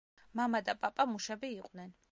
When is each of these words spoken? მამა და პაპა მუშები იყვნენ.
მამა 0.39 0.61
და 0.69 0.75
პაპა 0.85 1.07
მუშები 1.13 1.57
იყვნენ. 1.61 1.99